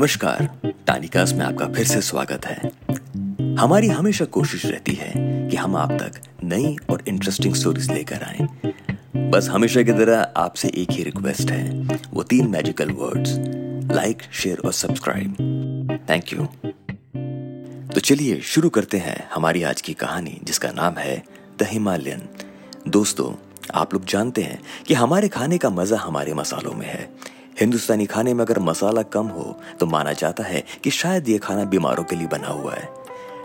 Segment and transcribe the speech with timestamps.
[0.00, 0.48] नमस्कार।
[0.86, 2.70] टानिकास में आपका फिर से स्वागत है।
[3.56, 5.12] हमारी हमेशा कोशिश रहती है
[5.48, 6.12] कि हम आप तक
[6.44, 8.46] नई और इंटरेस्टिंग स्टोरीज लेकर आए।
[9.30, 13.34] बस हमेशा की तरह आपसे एक ही रिक्वेस्ट है, वो तीन मैजिकल वर्ड्स
[13.94, 16.46] लाइक शेयर और सब्सक्राइब थैंक यू
[17.94, 21.22] तो चलिए शुरू करते हैं हमारी आज की कहानी, जिसका नाम है
[21.58, 22.28] द हिमालयन
[22.88, 23.32] दोस्तों,
[23.74, 27.08] आप लोग जानते हैं कि हमारे खाने का मज़ा हमारे मसालों में है।
[27.60, 31.64] हिंदुस्तानी खाने में अगर मसाला कम हो तो माना जाता है कि शायद ये खाना
[31.64, 32.88] बीमारों के लिए बना हुआ है।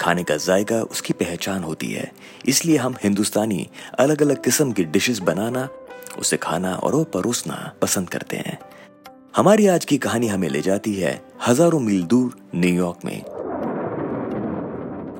[0.00, 2.10] खाने का जायका उसकी पहचान होती है।
[2.46, 3.66] इसलिए हम हिंदुस्तानी
[3.98, 5.68] अलग अलग किस्म की डिशेस बनाना,
[6.18, 8.58] उसे खाना और वो परोसना पसंद करते हैं।
[9.36, 13.35] हमारी आज की कहानी हमें ले जाती है हज़ारों मील दूर न्यूयॉर्क में।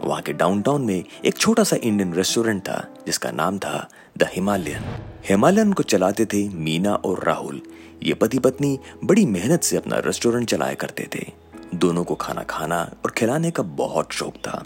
[0.04, 4.84] वहाँ के डाउनटाउन में एक छोटा सा इंडियन रेस्टोरेंट था, जिसका नाम था द हिमालयन
[5.28, 7.60] हिमालयन को चलाते थे मीना और राहुल।
[8.02, 11.24] ये पति पत्नी बड़ी मेहनत से अपना रेस्टोरेंट चलाया करते थे।
[11.74, 14.62] दोनों को खाना खाना और खिलाने का बहुत शौक था।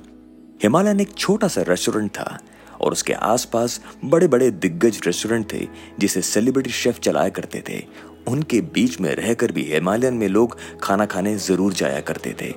[0.63, 2.39] हिमालयन एक छोटा सा रेस्टोरेंट था
[2.81, 5.67] और उसके आसपास बड़े बड़े दिग्गज रेस्टोरेंट थे,
[5.99, 7.83] जिसे सेलिब्रिटी शेफ चलाया करते थे।
[8.29, 12.53] उनके बीच में रहकर भी हिमालयन में लोग खाना खाने ज़रूर जाया करते थे।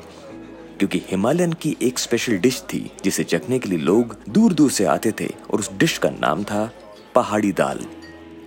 [0.79, 4.85] क्योंकि हिमालयन की एक स्पेशल डिश थी, जिसे चखने के लिए लोग दूर दूर से
[4.85, 6.71] आते थे, और उस डिश का नाम था
[7.15, 7.85] पहाड़ी दाल।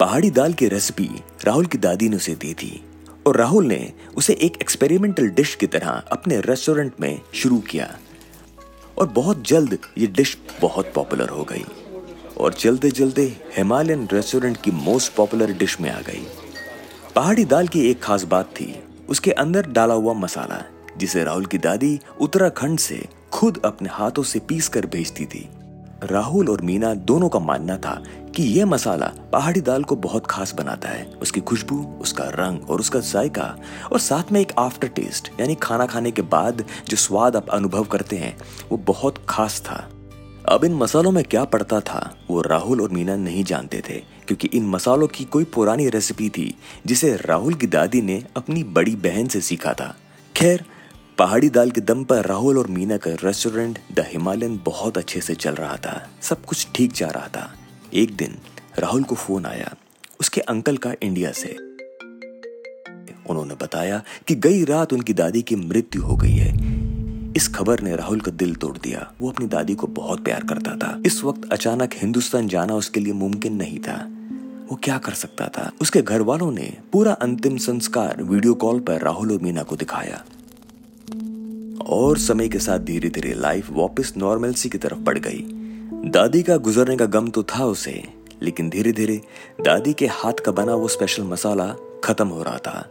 [0.01, 1.09] पहाड़ी दाल की रेसिपी
[1.45, 2.85] राहुल की दादी ने उसे दी थी,
[3.27, 7.97] और राहुल ने उसे एक एक्सपेरिमेंटल डिश की तरह अपने रेस्टोरेंट में शुरू किया।
[8.99, 11.65] और बहुत जल्द ये डिश बहुत पॉपुलर हो गई,
[12.39, 13.23] और चलते चलते
[13.57, 16.27] हिमालयन रेस्टोरेंट की मोस्ट पॉपुलर डिश में आ गई।
[17.15, 18.75] पहाड़ी दाल की एक खास बात थी,
[19.09, 20.65] उसके अंदर डाला हुआ मसाला।
[20.99, 25.49] जिसे राहुल की दादी उत्तराखंड से खुद अपने हाथों से पीस कर भेजती थी।
[26.03, 28.03] राहुल और मीना दोनों का मानना था
[28.37, 32.81] कि यह मसाला पहाड़ी दाल को बहुत खास बनाता है। उसकी खुशबू, उसका रंग और
[32.81, 33.57] उसका जायका
[33.93, 37.85] और साथ में एक आफ्टर टेस्ट यानी खाना खाने के बाद जो स्वाद आप अनुभव
[37.85, 38.37] करते हैं,
[38.71, 39.89] वो बहुत खास था।
[40.49, 44.49] अब इन मसालों में क्या पड़ता था, वो राहुल और मीना नहीं जानते थे, क्योंकि
[44.49, 49.29] इन मसालों की कोई पुरानी रेसिपी थी, जिसे राहुल की दादी ने अपनी बड़ी बहन
[49.29, 49.97] से सीखा था।
[50.37, 50.65] खैर
[51.19, 55.35] पहाड़ी दाल के दम पर राहुल और मीना का रेस्टोरेंट द हिमालयन बहुत अच्छे से
[55.35, 57.55] चल रहा था। सब कुछ ठीक जा रहा था।
[57.95, 58.39] एक दिन,
[58.79, 59.75] राहुल को फ़ोन आया
[60.21, 61.57] उसके अंकल का इंडिया से।
[63.31, 66.55] उन्होंने बताया कि गई रात उनकी दादी की मृत्यु हो गई है।
[67.37, 70.77] इस खबर ने राहुल का दिल तोड़ दिया। वो अपनी दादी को बहुत प्यार करता
[70.77, 74.09] था। इस वक्त अचानक हिंदुस्तान जाना उसके लिए मुमकिन नहीं था।
[74.71, 75.73] वो क्या कर सकता था?
[75.81, 80.25] उसके घर वालों ने पूरा अंतिम संस्कार वीडियो कॉल पर राहुल और मीना को दिखाया।
[81.87, 85.43] और समय के साथ धीरे धीरे लाइफ वापस नॉर्मलसी की तरफ़ बढ़ गई।
[86.11, 88.03] दादी का गुजरने का गम तो था उसे,
[88.43, 89.21] लेकिन धीरे धीरे
[89.61, 91.67] दादी के हाथ का बना वो स्पेशल मसाला
[92.05, 92.89] खत्म हो रहा था,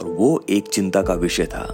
[0.00, 1.66] और वो एक चिंता का विषय था।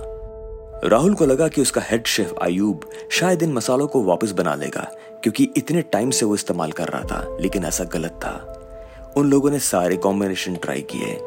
[0.84, 4.90] राहुल को लगा कि उसका हेड शेफ आयूब शायद इन मसालों को वापस बना लेगा,
[5.22, 9.50] क्योंकि इतने टाइम से वो इस्तेमाल कर रहा था, लेकिन ऐसा गलत था। उन लोगों
[9.50, 11.18] ने सारे कॉम्बिनेशन ट्राई किए,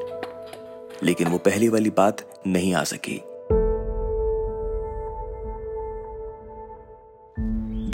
[1.04, 3.22] लेकिन वो पहली वाली बात नहीं आ सकी।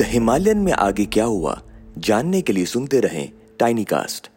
[0.02, 1.62] द हिमालयन में आगे क्या हुआ
[2.08, 4.31] जानने के लिए सुनते रहें टाइनी कास्ट